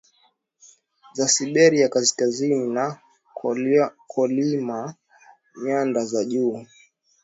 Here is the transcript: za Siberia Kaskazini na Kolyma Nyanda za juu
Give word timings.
za 1.13 1.27
Siberia 1.27 1.89
Kaskazini 1.95 2.67
na 2.75 2.99
Kolyma 4.07 4.95
Nyanda 5.65 6.05
za 6.05 6.23
juu 6.25 6.65